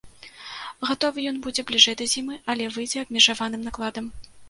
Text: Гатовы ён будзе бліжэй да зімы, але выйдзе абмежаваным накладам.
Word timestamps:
Гатовы 0.91 1.27
ён 1.33 1.37
будзе 1.47 1.61
бліжэй 1.73 1.99
да 2.01 2.09
зімы, 2.17 2.41
але 2.55 2.73
выйдзе 2.75 2.97
абмежаваным 3.07 3.61
накладам. 3.71 4.05